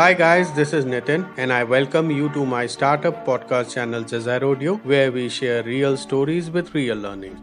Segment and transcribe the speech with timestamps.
[0.00, 4.42] Hi guys, this is Nitin and I welcome you to my startup podcast channel Jazair
[4.50, 7.36] Audio where we share real stories with real learning.